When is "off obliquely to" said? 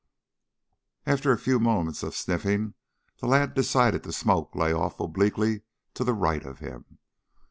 4.73-6.03